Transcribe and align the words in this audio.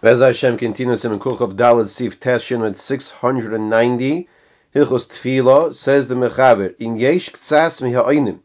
Bez 0.00 0.20
Hashem 0.20 0.58
continues 0.58 1.04
in 1.04 1.18
Kuchav 1.18 1.54
Dalet 1.54 1.88
Sif 1.88 2.20
Teshin 2.20 2.60
with 2.60 2.80
690. 2.80 4.28
Hilchos 4.74 5.06
Tfilo 5.06 5.74
says 5.74 6.08
the 6.08 6.14
Mechaber, 6.14 6.74
In 6.78 6.96
Yesh 6.96 7.30
Ktsas 7.30 7.80
Miha'oinim. 7.80 8.40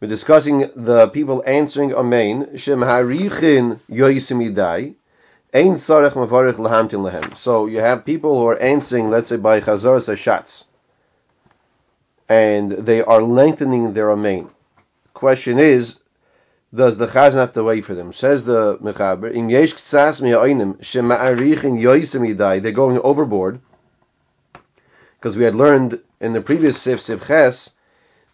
We're 0.00 0.08
discussing 0.08 0.70
the 0.74 1.08
people 1.08 1.42
answering 1.46 1.94
Amen. 1.94 2.56
Shem 2.56 2.80
Harichin 2.80 3.78
Yoisimidai. 3.90 4.94
Ein 5.52 5.74
Sarech 5.74 6.12
Mavarich 6.12 6.54
Lahamtin 6.54 7.02
Lehem. 7.02 7.36
So 7.36 7.66
you 7.66 7.80
have 7.80 8.06
people 8.06 8.38
who 8.38 8.46
are 8.46 8.58
answering, 8.58 9.10
let's 9.10 9.28
say, 9.28 9.36
by 9.36 9.60
Chazor 9.60 9.98
Sashatz. 9.98 10.64
And 12.28 12.72
they 12.72 13.02
are 13.02 13.22
lengthening 13.22 13.92
their 13.92 14.10
Amen. 14.10 14.48
Question 15.14 15.58
is, 15.58 15.97
does 16.74 16.96
the 16.98 17.06
chazan 17.06 17.36
have 17.36 17.54
to 17.54 17.64
wait 17.64 17.84
for 17.84 17.94
them? 17.94 18.12
Says 18.12 18.44
the 18.44 18.76
mechaber, 18.78 19.34
im 19.34 19.48
yesh 19.48 19.74
ktsas 19.74 20.20
mi'oinim 20.20 20.78
shema'arichin 20.78 21.80
yoisim 21.80 22.62
they're 22.62 22.72
going 22.72 22.98
overboard, 22.98 23.60
because 25.16 25.36
we 25.36 25.44
had 25.44 25.54
learned 25.54 26.00
in 26.20 26.34
the 26.34 26.40
previous 26.40 26.80
sif 26.80 27.00
sif 27.00 27.26
ches 27.26 27.74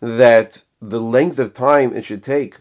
that 0.01 0.63
the 0.83 1.01
length 1.01 1.39
of 1.39 1.55
time 1.55 1.97
it 1.97 2.05
should 2.05 2.23
take 2.23 2.59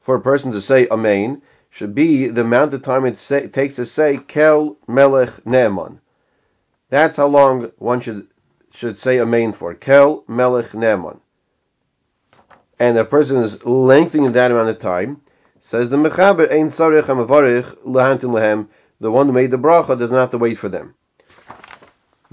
for 0.00 0.16
a 0.16 0.20
person 0.20 0.52
to 0.52 0.60
say 0.60 0.88
amen 0.88 1.42
should 1.70 1.94
be 1.94 2.28
the 2.28 2.40
amount 2.40 2.72
of 2.72 2.80
time 2.82 3.04
it 3.04 3.18
say, 3.18 3.46
takes 3.48 3.76
to 3.76 3.84
say 3.84 4.16
kel 4.16 4.76
melech 4.86 5.44
ne'eman. 5.44 6.00
That's 6.88 7.18
how 7.18 7.26
long 7.26 7.70
one 7.76 8.00
should 8.00 8.26
should 8.72 8.96
say 8.96 9.20
amen 9.20 9.52
for 9.52 9.74
kel 9.74 10.24
melech 10.26 10.74
ne'eman 10.74 11.20
and 12.78 12.96
a 12.96 13.04
person 13.04 13.38
is 13.38 13.64
lengthening 13.64 14.32
that 14.32 14.50
amount 14.50 14.68
of 14.68 14.78
time, 14.78 15.20
says 15.58 15.90
the 15.90 15.96
Mechaber, 15.96 16.50
Ein 16.50 16.68
Sarich 16.68 17.02
HaMavarich 17.02 17.84
Lehantin 17.84 18.32
Lehem, 18.32 18.68
the 19.00 19.10
one 19.10 19.26
who 19.26 19.32
made 19.32 19.50
the 19.50 19.58
bracha 19.58 19.98
does 19.98 20.10
not 20.10 20.20
have 20.20 20.30
to 20.30 20.38
wait 20.38 20.58
for 20.58 20.68
them. 20.68 20.94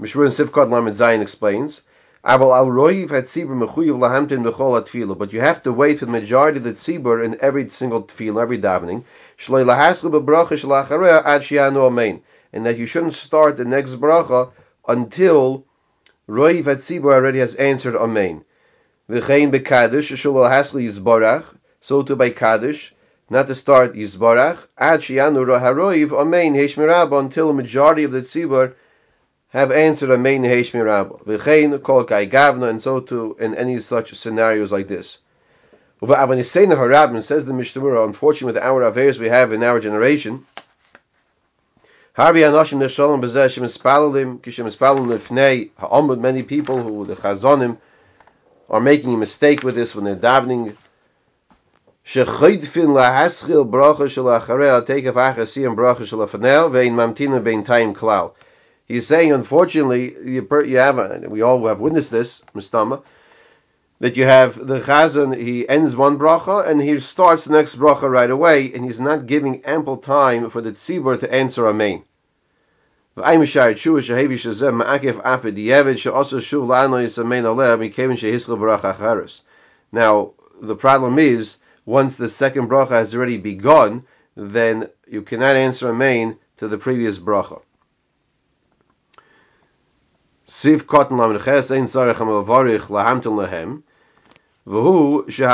Mishmur 0.00 0.28
Sivkot 0.28 0.70
Lamed 0.70 0.94
Zayin 0.94 1.22
explains, 1.22 1.82
Abel 2.28 2.52
al 2.52 2.66
roiv 2.66 3.10
had 3.10 3.26
tzibur 3.26 3.56
mechuyev 3.56 3.98
lahamtin 3.98 4.44
b'chol 4.44 4.82
atfila, 4.82 5.16
but 5.16 5.32
you 5.32 5.40
have 5.40 5.62
to 5.62 5.72
wait 5.72 6.00
for 6.00 6.06
the 6.06 6.10
majority 6.10 6.58
of 6.58 6.64
the 6.64 6.72
tzibur 6.72 7.24
in 7.24 7.38
every 7.40 7.68
single 7.68 8.02
tefillah, 8.02 8.42
every 8.42 8.58
davening. 8.58 9.04
Shlei 9.38 9.64
lahaslu 9.64 10.24
shalachareh 10.24 11.24
ad 11.24 11.42
shianu 11.42 12.20
and 12.52 12.66
that 12.66 12.78
you 12.78 12.86
shouldn't 12.86 13.14
start 13.14 13.56
the 13.56 13.64
next 13.64 13.94
bracha 13.94 14.50
until 14.88 15.64
roiv 16.28 16.64
had 16.64 16.78
tzibur 16.78 17.14
already 17.14 17.38
has 17.38 17.54
answered 17.54 17.94
amen. 17.94 18.44
V'chein 19.08 19.52
bekadish 19.52 20.16
shul 20.16 20.34
hasli 20.34 20.88
yizbarach. 20.88 21.44
So 21.80 22.02
to 22.02 22.16
by 22.16 22.30
kaddish, 22.30 22.92
not 23.30 23.46
to 23.46 23.54
start 23.54 23.94
yizbarach. 23.94 24.58
Ad 24.76 25.00
sheyanu 25.00 25.46
haroiv 25.46 26.08
amein 26.08 26.54
heshmirab 26.54 27.16
until 27.16 27.50
a 27.50 27.54
majority 27.54 28.02
of 28.02 28.10
the 28.10 28.22
tzibur 28.22 28.72
have 29.50 29.70
answered 29.70 30.10
amein 30.10 30.40
heshmirab. 30.40 31.24
V'chein 31.24 31.80
kol 31.82 32.02
kai 32.02 32.26
gavna 32.26 32.68
and 32.68 32.82
so 32.82 32.98
to 32.98 33.36
in 33.38 33.54
any 33.54 33.78
such 33.78 34.12
scenarios 34.14 34.72
like 34.72 34.88
this. 34.88 35.18
Uva'avanisena 36.02 36.76
harabim 36.76 37.22
says 37.22 37.44
the 37.46 37.54
Mishnah. 37.54 38.04
Unfortunately, 38.04 38.54
with 38.54 38.62
our 38.62 38.82
affairs 38.82 39.20
we 39.20 39.28
have 39.28 39.52
in 39.52 39.62
our 39.62 39.78
generation. 39.78 40.44
Harbi 42.18 42.40
anoshim 42.40 42.78
neshalom 42.78 43.22
b'zeh 43.22 43.50
shem 43.50 43.62
espalalim 43.64 44.40
kishem 44.40 44.66
espalalim 44.66 45.06
lefnei 45.06 45.70
ha'omud 45.78 46.18
many 46.18 46.42
people 46.42 46.82
who 46.82 47.06
the 47.06 47.14
chazonim 47.14 47.78
are 48.68 48.80
making 48.80 49.14
a 49.14 49.16
mistake 49.16 49.62
with 49.62 49.74
this 49.74 49.94
when 49.94 50.04
they're 50.04 50.16
davening. 50.16 50.76
Lahaschil 52.04 53.68
bracha 53.68 54.08
bracha 55.74 56.70
vein 56.70 56.92
mamtina 56.94 57.94
klal. 57.94 58.32
He's 58.86 59.06
saying, 59.06 59.32
unfortunately, 59.32 60.14
you, 60.14 60.48
you 60.64 60.76
have, 60.76 61.24
we 61.28 61.42
all 61.42 61.66
have 61.66 61.80
witnessed 61.80 62.12
this, 62.12 62.40
Mustama, 62.54 63.02
that 63.98 64.16
you 64.16 64.24
have 64.24 64.54
the 64.54 64.78
chazan, 64.78 65.36
he 65.36 65.68
ends 65.68 65.96
one 65.96 66.18
bracha 66.18 66.68
and 66.68 66.80
he 66.80 67.00
starts 67.00 67.44
the 67.44 67.52
next 67.52 67.76
bracha 67.76 68.08
right 68.08 68.30
away, 68.30 68.72
and 68.72 68.84
he's 68.84 69.00
not 69.00 69.26
giving 69.26 69.64
ample 69.64 69.96
time 69.96 70.50
for 70.50 70.60
the 70.60 70.70
tzibur 70.70 71.18
to 71.18 71.32
answer 71.32 71.66
amen. 71.66 72.04
Now, 73.16 73.22
the 80.60 80.76
problem 80.76 81.18
is, 81.18 81.56
once 81.86 82.16
the 82.16 82.28
second 82.28 82.68
bracha 82.68 82.90
has 82.90 83.14
already 83.14 83.38
begun, 83.38 84.04
then 84.34 84.90
you 85.06 85.22
cannot 85.22 85.56
answer 85.56 85.88
amen 85.88 86.36
to 86.58 86.68
the 86.68 86.76
previous 86.76 87.18
bracha. 87.18 87.62
Siv 90.46 90.84
ein 91.70 91.88
lahamten 92.88 93.85
We're 94.68 95.22
talking 95.22 95.44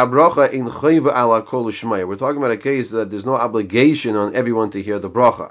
about 2.38 2.50
a 2.50 2.56
case 2.56 2.88
that 2.92 3.10
there's 3.10 3.26
no 3.26 3.34
obligation 3.34 4.16
on 4.16 4.34
everyone 4.34 4.70
to 4.70 4.82
hear 4.82 4.98
the 4.98 5.10
bracha. 5.10 5.50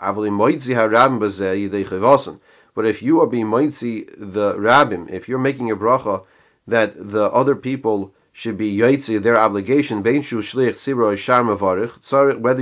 But 2.73 2.85
if 2.88 3.03
you 3.03 3.22
are 3.22 3.27
being 3.27 3.45
moitzi 3.45 4.09
the 4.17 4.55
rabbim, 4.55 5.11
if 5.11 5.29
you're 5.29 5.38
making 5.38 5.69
a 5.69 5.75
bracha 5.75 6.23
that 6.69 6.95
the 6.95 7.25
other 7.25 7.55
people 7.55 8.16
should 8.31 8.57
be 8.57 8.75
yaitzi 8.75 9.22
their 9.22 9.39
obligation, 9.39 10.01
whether 10.01 10.17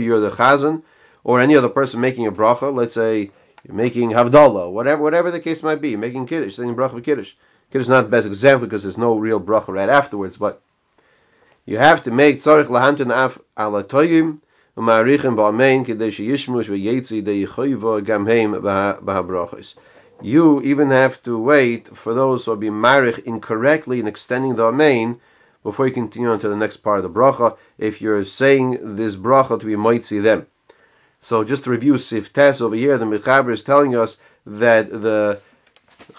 you're 0.01 0.19
the 0.19 0.31
chazan 0.31 0.83
or 1.23 1.39
any 1.39 1.55
other 1.55 1.69
person 1.69 2.01
making 2.01 2.27
a 2.27 2.31
bracha, 2.33 2.75
let's 2.75 2.93
say 2.93 3.31
you're 3.63 3.73
making 3.73 4.09
havdalah, 4.09 4.69
whatever 4.69 5.01
whatever 5.01 5.31
the 5.31 5.39
case 5.39 5.63
might 5.63 5.79
be, 5.79 5.95
making 5.95 6.27
kiddush, 6.27 6.55
saying 6.55 6.75
bracha 6.75 7.01
kiddush. 7.01 7.35
Kiddush 7.71 7.85
is 7.85 7.89
not 7.89 8.01
the 8.01 8.09
best 8.09 8.27
example 8.27 8.67
because 8.67 8.83
there's 8.83 8.97
no 8.97 9.17
real 9.17 9.39
bracha 9.39 9.69
right 9.69 9.87
afterwards, 9.87 10.35
but 10.35 10.61
you 11.69 11.78
have 11.78 12.03
to 12.03 12.09
make 12.09 12.41
tzarich 12.41 12.66
lahantin 12.66 13.12
af 13.12 13.38
ala 13.56 13.84
toyim 13.84 14.40
u'ma'arichim 14.75 15.35
ba'amein 15.40 15.85
k'dei 15.85 16.09
sheyishmush 16.09 16.69
v'yetzi 16.74 17.24
de 17.24 17.46
yichoyva 17.46 18.02
gamheim 18.03 18.59
b'habrachos. 18.59 19.75
You 20.19 20.62
even 20.63 20.90
have 20.90 21.22
to 21.24 21.38
wait 21.38 21.88
for 21.96 22.16
those 22.16 22.46
who 22.46 22.53
are 22.53 22.56
being 22.56 22.74
marich 22.74 23.19
incorrectly 23.19 24.00
in 24.00 24.08
extending 24.08 24.56
the 24.56 24.63
amein 24.63 25.19
before 25.63 25.85
you 25.85 25.94
continue 25.94 26.31
on 26.31 26.40
to 26.40 26.50
the 26.50 26.56
next 26.56 26.78
part 26.78 26.97
of 26.97 27.03
the 27.03 27.19
bracha, 27.19 27.56
if 27.78 28.02
you're 28.02 28.25
saying 28.25 28.96
this 28.96 29.16
bracha 29.16 29.59
to 29.59 29.66
be 29.68 29.75
moitzi 29.75 30.24
them. 30.24 30.47
So 31.22 31.44
just 31.44 31.66
to 31.66 31.69
review 31.69 31.94
Siftes 32.00 32.62
over 32.62 32.75
here, 32.75 32.97
the 32.97 33.06
Mechaber 33.06 33.52
is 33.53 33.62
telling 33.62 33.96
us 33.96 34.18
that 34.47 34.90
the 34.90 35.40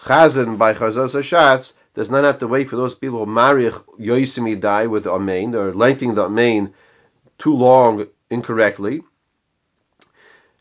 Chazan 0.05 0.59
by 0.59 0.75
Chazos 0.75 1.19
Hashatz 1.19 1.73
does 1.95 2.11
not 2.11 2.25
have 2.25 2.39
to 2.39 2.47
wait 2.47 2.69
for 2.69 2.77
those 2.77 2.95
people 2.95 3.25
who 3.25 3.31
marry 3.31 3.65
Yoisimi 3.65 4.61
die 4.61 4.87
with 4.87 5.07
Amen, 5.07 5.55
or 5.55 5.75
lengthening 5.75 6.15
the 6.15 6.25
Amen 6.25 6.73
too 7.39 7.55
long 7.55 8.07
incorrectly. 8.29 9.03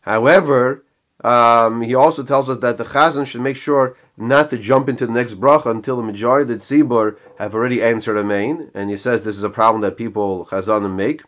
However, 0.01 0.83
um, 1.23 1.81
he 1.81 1.95
also 1.95 2.23
tells 2.23 2.49
us 2.49 2.59
that 2.59 2.77
the 2.77 2.85
Chazan 2.85 3.27
should 3.27 3.41
make 3.41 3.57
sure 3.57 3.97
not 4.17 4.49
to 4.49 4.57
jump 4.57 4.89
into 4.89 5.05
the 5.05 5.13
next 5.13 5.33
bracha 5.33 5.69
until 5.69 5.97
the 5.97 6.03
majority 6.03 6.51
of 6.51 6.59
the 6.59 6.65
tzibur 6.65 7.17
have 7.37 7.53
already 7.53 7.83
answered 7.83 8.17
Amen, 8.17 8.71
and 8.73 8.89
he 8.89 8.97
says 8.97 9.23
this 9.23 9.37
is 9.37 9.43
a 9.43 9.49
problem 9.49 9.81
that 9.81 9.97
people 9.97 10.47
Chazanim 10.49 10.95
make. 10.95 11.21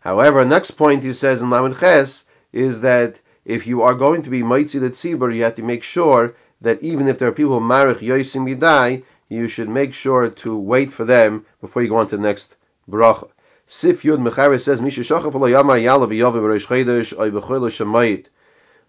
However, 0.00 0.44
next 0.44 0.72
point 0.72 1.02
he 1.02 1.12
says 1.12 1.42
in 1.42 1.50
Lamed 1.50 1.78
Ches 1.78 2.24
is 2.52 2.80
that 2.80 3.20
if 3.44 3.66
you 3.66 3.82
are 3.82 3.94
going 3.94 4.22
to 4.22 4.30
be 4.30 4.42
Maitzi 4.42 4.80
the 4.80 4.90
tzibur, 4.90 5.34
you 5.34 5.42
have 5.42 5.56
to 5.56 5.62
make 5.62 5.82
sure 5.82 6.34
that 6.60 6.82
even 6.82 7.08
if 7.08 7.18
there 7.18 7.28
are 7.28 7.32
people 7.32 7.58
who 7.58 7.66
marich 7.66 7.98
yosim 7.98 8.52
yidai, 8.52 9.04
you 9.28 9.48
should 9.48 9.68
make 9.68 9.94
sure 9.94 10.30
to 10.30 10.56
wait 10.56 10.90
for 10.90 11.04
them 11.04 11.44
before 11.60 11.82
you 11.82 11.88
go 11.88 11.96
on 11.96 12.08
to 12.08 12.16
the 12.16 12.22
next 12.22 12.56
bracha. 12.88 13.28
Sif 13.66 14.02
Yud 14.02 14.18
Mechaber 14.18 14.58
says, 14.60 14.80
Misha 14.80 15.02
Shachaf 15.02 15.34
Lo 15.34 15.46
Yamar 15.46 15.78
Yala 15.78 16.08
B'Yovim 16.08 16.48
Rosh 16.48 16.66
Chodesh 16.66 17.18
Oy 17.18 17.30
B'Chol 17.30 17.68
Shemayit 17.68 18.26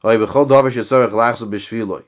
Oy 0.05 0.15
B'Chol 0.15 0.47
Davar 0.47 0.71
Shetzorech 0.71 1.11
Lachzul 1.11 1.49
B'Shviloi. 1.49 2.03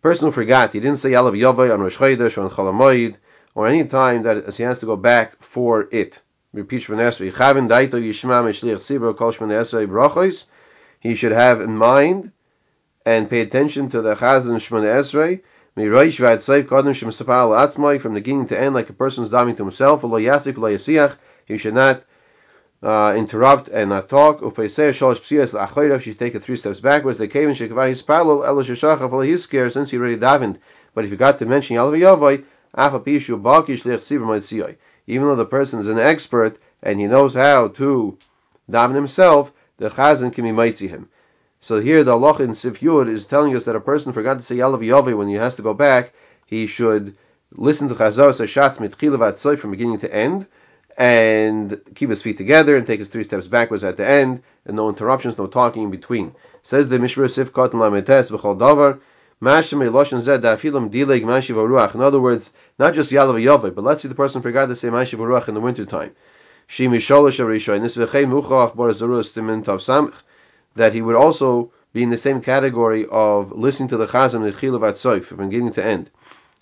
person 0.00 0.28
who 0.28 0.32
forgot, 0.32 0.72
he 0.72 0.80
didn't 0.80 0.96
say 0.96 1.10
Yalav 1.10 1.36
Yovai 1.38 1.72
on 1.72 1.82
Rosh 1.82 1.98
Chodesh 1.98 2.38
or 2.38 2.44
on 2.44 2.50
Cholamoid, 2.50 3.16
or 3.54 3.66
any 3.66 3.84
time 3.84 4.22
that 4.22 4.54
he 4.54 4.62
has 4.62 4.80
to 4.80 4.86
go 4.86 4.96
back 4.96 5.42
for 5.42 5.86
it. 5.92 6.22
Repeat 6.54 6.80
Shemon 6.80 6.98
Esrei. 6.98 7.30
Chavin 7.30 7.68
Daito 7.68 8.00
Yishma 8.00 8.42
Mishliach 8.42 8.78
Tzibur 8.78 9.14
Kol 9.14 9.32
Shemon 9.32 9.50
Esrei 9.50 9.86
Brachos. 9.86 10.46
He 10.98 11.14
should 11.14 11.32
have 11.32 11.60
in 11.60 11.76
mind 11.76 12.32
and 13.04 13.28
pay 13.28 13.40
attention 13.40 13.88
to 13.90 14.02
the 14.02 14.14
Chazan 14.14 14.56
Shemona 14.56 15.00
Esrei. 15.00 15.42
From 15.74 15.84
the 18.14 18.20
beginning 18.20 18.46
to 18.48 18.60
end, 18.60 18.74
like 18.74 18.90
a 18.90 18.92
person 18.92 19.24
is 19.24 19.30
diving 19.30 19.56
to 19.56 19.62
himself. 19.62 20.02
He 20.02 21.56
should 21.56 21.74
not 21.74 22.02
uh, 22.82 23.14
interrupt 23.16 23.68
and 23.68 23.88
not 23.88 24.08
talk. 24.10 24.40
Upeisei 24.40 24.90
shalosh. 24.90 25.22
She 26.02 26.10
should 26.10 26.18
take 26.18 26.34
it 26.34 26.42
three 26.42 26.56
steps 26.56 26.80
backwards. 26.80 27.16
The 27.16 27.28
kaven 27.28 27.54
hisker 29.26 29.72
since 29.72 29.90
he 29.90 29.96
already 29.96 30.16
davened. 30.18 30.58
But 30.94 31.04
if 31.04 31.10
you 31.10 31.16
got 31.16 31.38
to 31.38 31.46
mention 31.46 31.76
Even 35.06 35.28
though 35.28 35.36
the 35.36 35.46
person 35.46 35.80
is 35.80 35.88
an 35.88 35.98
expert 35.98 36.58
and 36.82 37.00
he 37.00 37.06
knows 37.06 37.34
how 37.34 37.68
to 37.68 38.18
daven 38.70 38.94
himself, 38.94 39.52
the 39.78 39.88
chazan 39.88 40.34
can 40.34 40.44
be 40.44 40.52
mitzi 40.52 40.88
him. 40.88 41.08
So 41.64 41.80
here 41.80 42.02
the 42.02 42.10
Allah 42.10 42.42
in 42.42 42.56
Sif 42.56 42.80
Yud 42.80 43.08
is 43.08 43.24
telling 43.24 43.54
us 43.54 43.66
that 43.66 43.76
a 43.76 43.80
person 43.80 44.12
forgot 44.12 44.38
to 44.38 44.42
say 44.42 44.56
Yalav 44.56 44.80
Yaveh 44.80 45.16
when 45.16 45.28
he 45.28 45.34
has 45.34 45.54
to 45.54 45.62
go 45.62 45.72
back, 45.72 46.12
he 46.44 46.66
should 46.66 47.14
listen 47.52 47.88
to 47.88 47.94
Chazar 47.94 48.30
Sashatz 48.30 48.78
Mitchilavat 48.78 49.58
from 49.60 49.70
beginning 49.70 49.98
to 49.98 50.12
end, 50.12 50.48
and 50.98 51.80
keep 51.94 52.10
his 52.10 52.20
feet 52.20 52.36
together 52.36 52.74
and 52.74 52.84
take 52.84 52.98
his 52.98 53.10
three 53.10 53.22
steps 53.22 53.46
backwards 53.46 53.84
at 53.84 53.94
the 53.94 54.04
end, 54.04 54.42
and 54.66 54.74
no 54.74 54.88
interruptions, 54.88 55.38
no 55.38 55.46
talking 55.46 55.84
in 55.84 55.92
between. 55.92 56.34
Says 56.64 56.88
the 56.88 56.98
Mishra 56.98 57.28
Sif 57.28 57.52
Katan 57.52 57.74
Lametes 57.74 58.32
B'chol 58.32 58.58
Davar, 58.58 58.98
in 61.94 62.00
other 62.02 62.20
words, 62.20 62.50
not 62.78 62.94
just 62.94 63.12
Yalav 63.12 63.40
Yaveh, 63.40 63.72
but 63.72 63.84
let's 63.84 64.02
say 64.02 64.08
the 64.08 64.16
person 64.16 64.42
forgot 64.42 64.66
to 64.66 64.74
say 64.74 64.88
Mashiv 64.88 65.48
in 65.48 65.54
the 65.54 65.60
winter 65.60 65.86
time. 65.86 66.10
That 70.74 70.94
he 70.94 71.02
would 71.02 71.16
also 71.16 71.70
be 71.92 72.02
in 72.02 72.10
the 72.10 72.16
same 72.16 72.40
category 72.40 73.06
of 73.10 73.52
listening 73.52 73.90
to 73.90 73.98
the 73.98 74.06
chazan 74.06 74.40
Chazam 74.40 74.52
Nechilav 74.52 74.80
Atzoif 74.80 75.24
from 75.24 75.48
beginning 75.48 75.72
to 75.74 75.84
end. 75.84 76.10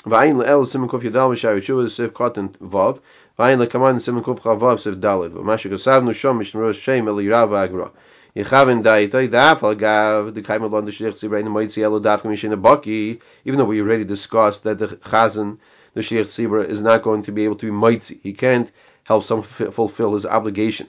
V'ayin 0.04 0.36
le'el 0.36 0.64
simen 0.64 0.88
kuf 0.88 1.02
yadal 1.02 1.30
v'shar 1.30 1.56
yeshuva 1.56 1.88
sif 1.88 2.12
katan 2.12 2.56
vav. 2.58 2.98
V'ayin 3.38 3.58
le'kaman 3.58 3.96
simen 3.96 4.24
kuf 4.24 4.40
chavav 4.40 4.80
sif 4.80 4.96
dalid. 4.96 5.30
V'mashu 5.30 5.70
kasavnu 5.70 6.10
shom 6.10 6.40
mishmur 6.40 6.74
shem 6.74 7.06
el 7.06 7.16
yirav 7.16 7.56
agra. 7.56 7.92
Yechavin 8.34 8.82
daitay 8.82 9.28
daf 9.28 9.62
al 9.62 9.76
gav 9.76 10.32
moitzi 10.32 11.82
elo 11.82 12.00
daf 12.00 12.22
mishin 12.22 12.60
baki. 12.60 13.20
Even 13.44 13.58
though 13.58 13.64
we 13.64 13.80
already 13.80 14.04
discussed 14.04 14.64
that 14.64 14.78
the 14.78 14.88
chazan 14.88 15.58
the 15.94 16.00
shlich 16.00 16.24
tzibra 16.24 16.68
is 16.68 16.82
not 16.82 17.02
going 17.02 17.22
to 17.22 17.30
be 17.30 17.44
able 17.44 17.56
to 17.56 17.66
be 17.66 17.72
moitzi. 17.72 18.18
He 18.22 18.32
can't 18.32 18.70
help 19.04 19.22
someone 19.22 19.46
fulfill 19.46 20.14
his 20.14 20.26
obligation. 20.26 20.88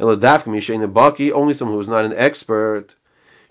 Elo 0.00 0.16
daf 0.16 0.44
mishin 0.44 0.92
baki 0.92 1.30
only 1.30 1.54
someone 1.54 1.76
who 1.76 1.80
is 1.80 1.88
not 1.88 2.04
an 2.04 2.14
expert. 2.16 2.88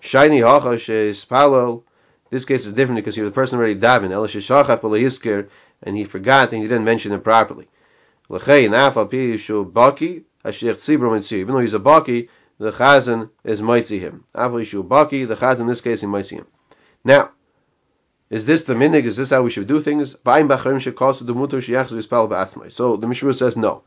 Shiny 0.00 0.40
hacha 0.40 0.76
shespalel 0.76 1.84
this 2.30 2.44
case 2.44 2.64
is 2.64 2.72
different 2.72 3.00
because 3.00 3.16
he 3.16 3.22
was 3.22 3.30
a 3.30 3.34
person 3.34 3.58
already 3.58 3.74
daven, 3.74 4.12
and 5.82 5.96
he 5.96 6.04
forgot 6.04 6.52
and 6.52 6.62
he 6.62 6.68
didn't 6.68 6.84
mention 6.84 7.10
it 7.12 7.24
properly. 7.24 7.66
Even 8.30 8.70
though 8.70 9.08
he's 11.60 11.74
a 11.74 11.80
baki, 11.80 12.28
the 12.58 12.70
chazan 12.70 13.30
is 13.42 13.60
mitzi 13.60 13.98
him. 13.98 14.22
baki, 14.34 15.26
the 15.26 15.34
chazan 15.34 15.60
in 15.60 15.66
this 15.66 15.80
case 15.80 16.04
is 16.04 16.08
mitzi 16.08 16.36
him. 16.36 16.46
Now, 17.04 17.30
is 18.28 18.44
this 18.46 18.62
the 18.62 18.74
minig? 18.74 19.06
Is 19.06 19.16
this 19.16 19.30
how 19.30 19.42
we 19.42 19.50
should 19.50 19.66
do 19.66 19.80
things? 19.80 20.12
So 20.12 20.18
the 22.96 23.06
Mishra 23.08 23.34
says 23.34 23.56
no. 23.56 23.82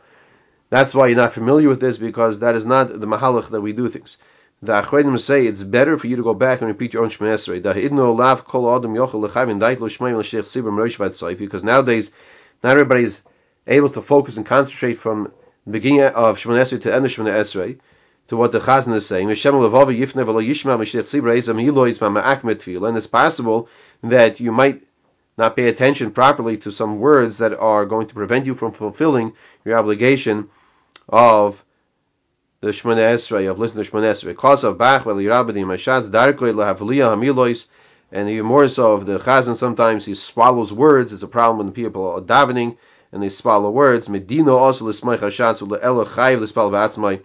That's 0.70 0.96
why 0.96 1.08
you're 1.08 1.18
not 1.18 1.34
familiar 1.34 1.70
with 1.70 1.80
this 1.80 1.98
because 1.98 2.40
that 2.40 2.56
is 2.56 2.66
not 2.66 2.90
the 2.90 3.08
mahalach 3.08 3.50
that 3.50 3.62
we 3.62 3.74
do 3.74 3.90
things 3.90 4.18
the 4.64 4.82
Achronim 4.82 5.20
say 5.20 5.46
it's 5.46 5.62
better 5.62 5.98
for 5.98 6.08
you 6.08 6.16
to 6.16 6.24
go 6.24 6.34
back 6.34 6.62
and 6.62 6.70
repeat 6.70 6.94
your 6.94 7.04
own 7.04 7.10
Shema 7.10 7.32
Esrei. 7.32 7.62
Because 11.38 11.64
nowadays, 11.66 12.12
not 12.64 12.72
everybody 12.72 13.04
is 13.04 13.22
able 13.68 13.90
to 13.90 14.02
focus 14.02 14.38
and 14.38 14.46
concentrate 14.46 14.94
from 14.94 15.34
the 15.66 15.72
beginning 15.74 16.04
of 16.04 16.40
Shema 16.40 16.56
Esrei 16.56 16.82
to 16.82 16.90
the 16.90 16.96
end 16.96 17.04
of 17.04 17.12
Shema 17.12 17.32
Esrei 17.32 17.80
to 18.30 18.38
what 18.38 18.54
the 18.54 18.60
Chazan 18.60 18.96
is 18.96 19.06
saying. 19.06 19.26
And 19.26 19.32
it's 22.98 23.08
possible 23.08 23.68
that 24.04 24.40
you 24.40 24.52
might 24.54 24.82
not 25.38 25.56
pay 25.56 25.68
attention 25.68 26.12
properly 26.12 26.58
to 26.58 26.72
some 26.72 27.00
words 27.00 27.38
that 27.40 27.54
are 27.54 27.86
going 27.86 28.08
to 28.08 28.14
prevent 28.14 28.46
you 28.46 28.54
from 28.54 28.72
fulfilling 28.72 29.34
your 29.66 29.78
obligation 29.78 30.50
of 31.10 31.64
the 32.62 32.70
Shemona 32.70 33.16
Esrei, 33.16 33.50
of 33.50 33.60
listening 33.60 33.84
to 33.84 33.92
Shemona 33.92 34.12
Esrei. 34.12 34.28
Because 34.28 34.64
of 34.64 34.78
Bach, 34.78 35.04
Veli 35.04 35.26
Rabbadim, 35.26 35.66
Mashatz, 35.66 36.10
Darkoi, 36.10 36.54
Lahavliya, 36.54 37.14
Hamilois, 37.14 37.68
and 38.12 38.30
even 38.30 38.46
more 38.46 38.70
so 38.70 38.94
of 38.94 39.06
the 39.06 39.20
Chazan, 39.20 39.58
sometimes 39.58 40.06
he 40.06 40.14
swallows 40.14 40.72
words. 40.72 41.12
It's 41.12 41.24
a 41.24 41.28
problem 41.28 41.66
when 41.66 41.74
people 41.74 42.08
are 42.12 42.22
davening 42.22 42.78
and 43.12 43.22
they 43.22 43.30
swallow 43.30 43.70
words. 43.70 44.08
Medino 44.08 44.58
also 44.58 44.86
l'smay 44.86 45.18
chashatz 45.18 45.62
u'le'elo 45.62 46.06
chayiv 46.06 46.42
l'spal 46.42 46.72
v'atzmai. 46.72 47.22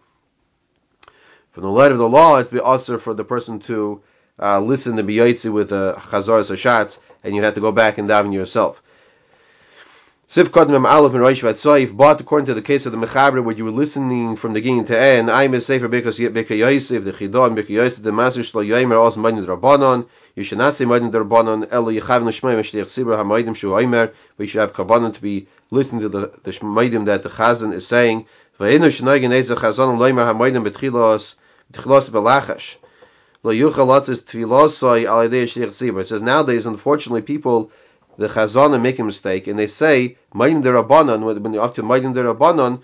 From 1.53 1.63
the 1.63 1.71
light 1.71 1.93
of 1.93 1.99
the 1.99 2.09
law, 2.09 2.39
it'd 2.39 2.53
be 2.53 2.61
also 2.61 2.99
for 2.99 3.15
the 3.15 3.25
person 3.25 3.59
to 3.61 4.03
uh, 4.41 4.61
listen 4.61 4.97
to 4.97 5.03
biyotzi 5.03 5.53
with 5.53 5.73
a 5.73 5.95
chazar 6.11 6.41
sashatz, 6.41 7.01
and 7.23 7.35
you'd 7.35 7.45
have 7.45 7.55
to 7.55 7.61
go 7.61 7.73
back 7.73 7.99
and 7.99 8.09
daven 8.09 8.33
yourself. 8.33 8.83
Sif 10.31 10.53
Kodmem 10.53 10.87
Aleph 10.87 11.15
and 11.15 11.23
Rosh 11.23 11.43
Vatsoif, 11.43 11.97
but 11.97 12.21
according 12.21 12.45
to 12.45 12.53
the 12.53 12.61
case 12.61 12.85
of 12.85 12.93
the 12.93 12.99
Mechaber, 12.99 13.43
where 13.43 13.57
you 13.57 13.65
were 13.65 13.71
listening 13.71 14.37
from 14.37 14.53
the 14.53 14.61
beginning 14.61 14.85
to 14.85 14.99
end, 14.99 15.31
I'm 15.31 15.55
a 15.55 15.61
safer 15.63 15.89
because 15.89 16.19
Birkei 16.19 16.59
Yosef, 16.59 17.03
the 17.03 17.13
Chidah, 17.13 17.47
and 17.47 17.57
Bika 17.57 17.71
Yosef, 17.71 18.03
the 18.03 18.13
Master 18.13 18.43
Shlo 18.43 18.63
Yoimer, 18.63 19.01
also 19.01 19.23
Madin 19.23 19.47
Rabbanon. 19.47 20.07
You 20.35 20.45
should 20.45 20.59
not 20.59 20.77
say 20.77 20.85
Madin 20.85 21.11
Rabbanon, 21.11 21.69
Elo 21.71 21.91
Yechav 21.91 22.23
Nishmai, 22.23 22.59
Meshdech 22.59 22.85
Sibra 22.85 23.17
HaMaidim 23.17 23.57
Shu 23.57 23.71
Oimer, 23.71 24.13
but 24.37 24.45
you 24.45 24.49
should 24.49 24.61
have 24.61 24.75
Kavanon 24.75 25.15
to 25.15 25.23
be 25.23 25.49
listening 25.71 26.03
to 26.03 26.11
the, 26.11 26.33
the 26.45 26.51
Shmaidim 26.51 27.07
that 27.07 27.23
the 27.23 27.31
Chazan 27.31 27.73
is 27.73 27.87
saying. 27.87 28.27
Va'inu 28.61 28.89
Shnoigin 28.89 29.33
Eza 29.33 29.57
Chazan 29.57 29.97
Loimer 29.97 30.31
HaMaidim 30.31 30.69
Betchilos, 30.69 31.37
Betchilos 31.73 32.11
Belachash. 32.11 32.77
It 33.45 33.69
says 36.09 36.23
nowadays, 36.23 36.67
unfortunately, 36.67 37.23
people 37.23 37.71
the 38.17 38.27
Chazanim 38.27 38.83
make 38.83 38.99
a 38.99 39.05
mistake 39.05 39.47
and 39.47 39.57
they 39.57 39.69
say 39.69 40.19
Maidim 40.35 40.65
Rabbanon 40.65 41.23
when 41.23 41.37
to 41.75 41.83
Maidim 41.85 42.15
Rabbanon, 42.15 42.83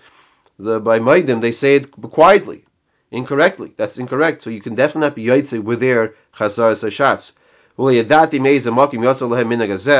the 0.57 0.79
by 0.79 0.99
Maidim 0.99 1.41
they 1.41 1.51
say 1.51 1.75
it 1.75 1.91
quietly, 1.91 2.63
incorrectly. 3.11 3.73
That's 3.75 3.97
incorrect. 3.97 4.43
So 4.43 4.49
you 4.49 4.61
can 4.61 4.75
definitely 4.75 5.07
not 5.07 5.15
be 5.15 5.25
Yaitse 5.25 5.61
with 5.61 5.81
their 5.81 6.15
Chazar 6.37 6.73
Sashatz. 6.73 7.33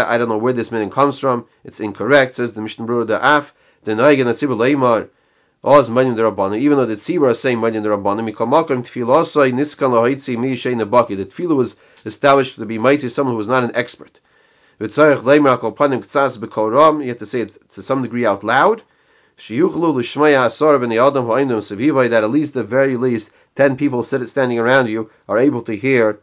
I 0.07 0.17
don't 0.17 0.29
know 0.29 0.37
where 0.37 0.53
this 0.53 0.71
meaning 0.71 0.89
comes 0.89 1.19
from. 1.19 1.45
It's 1.65 1.81
incorrect. 1.81 2.37
Says 2.37 2.53
the 2.53 2.61
Mishnah 2.61 2.85
Berurah 2.85 3.07
the 3.07 3.35
Af 3.35 3.53
the. 3.83 5.09
Oz 5.65 5.89
Maidim 5.89 6.15
Rabbanon. 6.15 6.59
Even 6.59 6.77
though 6.77 6.85
the 6.85 6.95
Tzibur 6.95 7.31
is 7.31 7.39
saying 7.39 7.57
Maidim 7.57 7.83
Rabbanon, 7.83 8.31
Mikamakam 8.31 8.83
Tfilosai 8.83 9.51
Niskan 9.51 9.89
Lahaitzi 9.89 10.37
Mi 10.37 10.53
Shein 10.53 10.79
Nabaki. 10.79 11.17
The 11.17 11.25
Tefillah 11.25 11.55
was 11.55 11.75
established 12.05 12.57
to 12.57 12.67
be 12.67 12.77
mighty 12.77 13.09
someone 13.09 13.33
who 13.33 13.39
was 13.39 13.49
not 13.49 13.63
an 13.63 13.71
expert. 13.73 14.19
You 14.77 14.83
have 14.87 14.93
to 14.93 15.01
say 17.25 17.41
it 17.41 17.57
to 17.73 17.81
some 17.81 18.03
degree 18.03 18.27
out 18.27 18.43
loud. 18.43 18.83
That 19.37 19.49
at 22.23 22.29
least 22.29 22.53
the 22.53 22.63
very 22.63 22.97
least 22.97 23.31
ten 23.55 23.75
people 23.75 24.03
standing 24.03 24.59
around 24.59 24.87
you 24.87 25.09
are 25.27 25.39
able 25.39 25.63
to 25.63 25.75
hear 25.75 26.19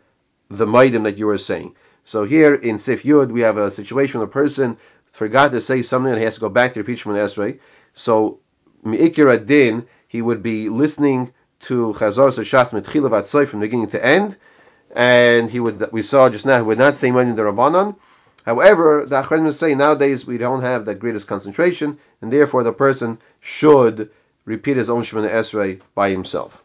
the 0.50 0.66
maidim 0.66 1.02
that 1.02 1.18
you 1.18 1.28
are 1.30 1.38
saying. 1.38 1.74
So 2.04 2.22
here 2.24 2.54
in 2.54 2.78
Sif 2.78 3.02
Yud 3.02 3.32
we 3.32 3.40
have 3.40 3.58
a 3.58 3.72
situation 3.72 4.20
where 4.20 4.28
a 4.28 4.30
person 4.30 4.76
forgot 5.06 5.50
to 5.50 5.60
say 5.60 5.82
something 5.82 6.12
and 6.12 6.20
he 6.20 6.26
has 6.26 6.34
to 6.34 6.40
go 6.40 6.48
back 6.48 6.74
to 6.74 6.80
repeat 6.80 6.98
Shemon 6.98 7.16
Esrei. 7.16 7.58
So 7.94 8.38
Me'ikir 8.84 9.38
Din 9.46 9.86
he 10.08 10.20
would 10.20 10.42
be 10.42 10.68
listening 10.68 11.32
to 11.60 11.94
Chazar 11.96 12.30
Sashatz 12.32 12.72
Metchilav 12.72 13.48
from 13.48 13.60
beginning 13.60 13.88
to 13.88 14.04
end, 14.04 14.36
and 14.94 15.48
he 15.48 15.60
would 15.60 15.92
we 15.92 16.02
saw 16.02 16.28
just 16.28 16.44
now 16.44 16.56
he 16.56 16.62
would 16.62 16.78
not 16.78 16.96
say 16.96 17.10
Maidim 17.10 17.36
the 17.36 17.42
Rabbanon. 17.42 17.94
However, 18.44 19.06
the 19.06 19.22
Achronim 19.22 19.52
say 19.52 19.74
nowadays 19.74 20.26
we 20.26 20.36
don't 20.36 20.62
have 20.62 20.84
that 20.86 20.98
greatest 20.98 21.28
concentration, 21.28 21.98
and 22.20 22.32
therefore 22.32 22.64
the 22.64 22.72
person 22.72 23.18
should 23.40 24.10
repeat 24.44 24.76
his 24.76 24.90
own 24.90 25.02
Shemana 25.02 25.30
Esrei 25.30 25.80
by 25.94 26.10
himself. 26.10 26.62